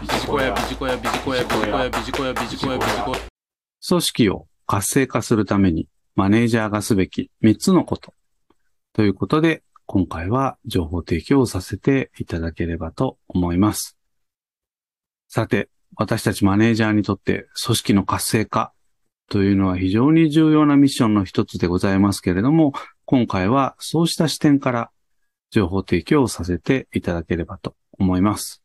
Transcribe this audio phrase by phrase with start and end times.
[0.00, 3.18] ビジコヤ、ビジコヤ、ビジコヤ、ビジコヤ、ビジコヤ、ビジコヤ、ビジコヤ。
[3.86, 8.14] 組織を活性化するためにマネージャーがすべき3つのこと。
[8.94, 13.98] ということで、今回は情報提供をさせていただければと思います。
[15.28, 18.72] さて、私たちマネージャーにとって組織の活性化
[19.28, 22.72] というのは非常に重要なミッションの一つでございますけれども、
[23.04, 24.90] 今回はそうした視点から
[25.50, 28.62] 情報提供をさせていただければと思います。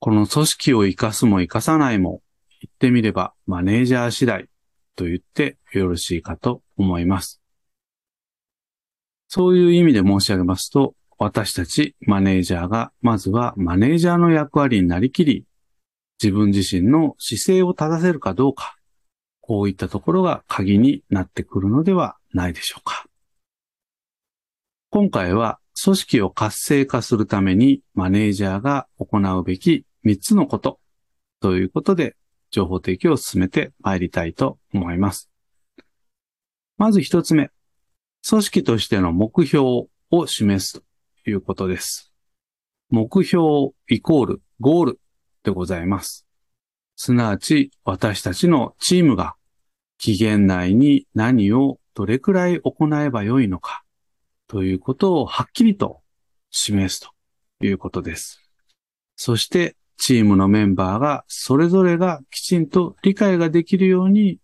[0.00, 2.22] この組織を活かすも活かさないも
[2.60, 4.46] 言ってみればマネージャー次第
[4.94, 7.40] と言ってよろしいかと思います。
[9.26, 15.44] そういう意味で申し上げますと、私たちマネージャーがまずはマネージャーの役割になりきり、
[16.22, 18.76] 自分自身の姿勢を正せるかどうか、
[19.40, 23.04] こういったところが鍵になってくるのではないでしょうか。
[24.90, 30.80] 今回は組織を活性化するためにマネージャーが行うべき3つのこと
[31.40, 32.16] ということで
[32.50, 35.28] 情報提供を進めてまいりたいと思います。
[36.78, 37.50] まず1つ目、
[38.26, 40.82] 組織としての目標を示す
[41.24, 42.10] ということです。
[42.88, 45.00] 目標イコールゴール
[45.44, 46.26] でございます。
[46.96, 49.36] すなわち私たちのチームが
[49.98, 53.84] 期限内に何をどれくらい行えばよいのか
[54.46, 56.00] ということをはっきりと
[56.50, 57.10] 示すと
[57.66, 58.40] いうことです。
[59.16, 64.38] そしてチームのメンバーがそれぞれがきちんと理解ができるように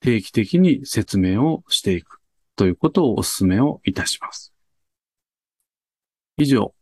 [0.00, 2.18] 定期的に説明をしていく
[2.56, 4.52] ということをお勧めをいたします。
[6.36, 6.74] 以上、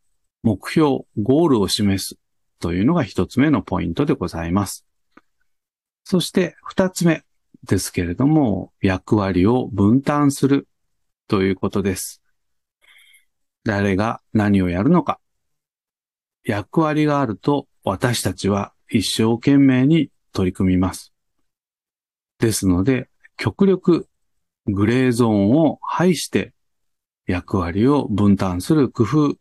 [0.42, 2.19] 目標、ゴールを示す
[2.61, 4.86] というのが一つ目のポイントでございます。
[6.05, 7.25] そして二つ目
[7.64, 10.66] ですけれども、役割を分担する
[11.28, 12.22] ということです。
[13.64, 15.20] 誰が何をやるのか。
[16.47, 21.12] 役割があると私たちは一生懸命に取り組みます。
[22.38, 24.06] ですので、極力
[24.66, 26.54] グレーゾーンを排して
[27.26, 29.34] 役割を分担する工夫、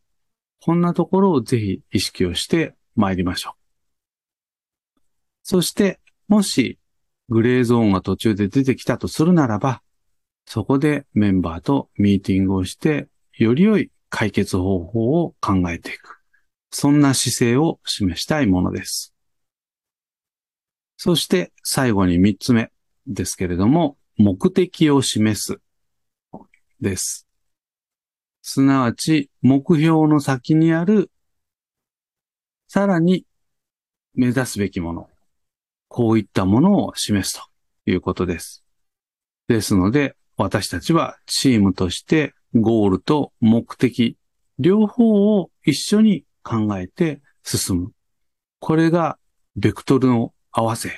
[0.63, 4.99] こんなところをぜひ意識をして参りましょう。
[5.43, 6.79] そして、もし
[7.29, 9.83] グレーゾーンが途中で出てきたとするならば、
[10.47, 13.07] そこでメンバーとミーティングをして、
[13.37, 16.14] より良い解決方法を考えていく。
[16.77, 19.15] そんな姿勢を示したいものです。
[20.97, 22.69] そして最後に三つ目
[23.07, 25.61] ですけれども、目的を示す
[26.81, 27.27] です。
[28.41, 31.09] すなわち目標の先にある
[32.67, 33.25] さらに
[34.13, 35.09] 目指すべきもの。
[35.87, 37.39] こういったものを示す
[37.85, 38.65] ということです。
[39.47, 44.17] ですので、私たちはチームとしてゴールと目的、
[44.59, 47.91] 両方を一緒に考えて進む。
[48.59, 49.17] これが
[49.55, 50.91] ベクトルの合わせ、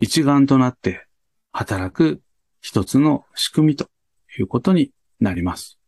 [0.00, 1.06] 一丸となって
[1.52, 2.22] 働く
[2.60, 3.88] 一つの仕組みと
[4.38, 4.90] いうことに
[5.20, 5.78] なります。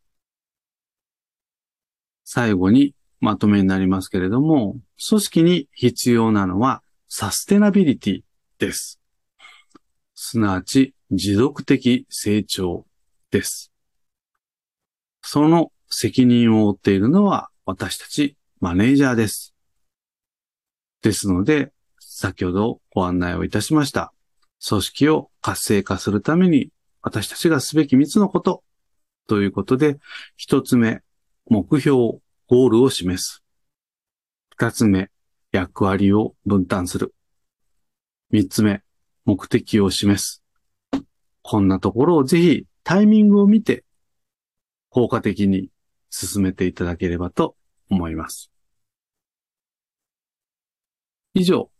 [2.25, 4.77] 最後にまとめになりますけれども、
[5.09, 8.21] 組織に必要なのはサステナビリティ
[8.59, 9.01] です。
[10.15, 12.85] すなわち持続的成長
[13.31, 13.73] です。
[15.23, 19.55] その責任を負っているのは私たちマネージャーです。
[21.03, 24.13] ですので、先ほどご案内をいたしました。
[24.67, 26.71] 組織を活性化するために
[27.01, 28.65] 私たちがすべき3つのこと
[29.29, 29.99] ということで、
[30.41, 31.03] 1つ目、
[31.47, 33.45] 目標、ゴールを示す。
[34.59, 35.11] 2つ目、
[35.53, 37.15] 役割を分担する。
[38.33, 38.83] 3つ目、
[39.25, 40.43] 目的を示す。
[41.43, 43.85] こんなところをぜひタイミングを見て
[44.91, 45.69] 効果的に
[46.11, 47.55] 進めていただければと
[47.91, 48.51] 思います。
[51.35, 51.71] 以上、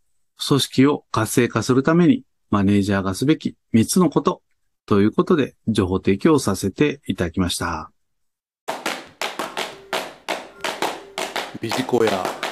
[0.47, 4.43] 組織を活性化するためにマネージャーがすべき3つのこと
[4.87, 7.91] ということで情報提供させていただきました。
[11.61, 12.48] ビジコヤ